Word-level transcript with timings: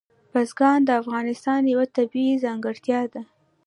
بزګان 0.31 0.79
د 0.85 0.89
افغانستان 1.01 1.61
یوه 1.73 1.85
طبیعي 1.97 2.35
ځانګړتیا 2.43 3.01
ده. 3.13 3.21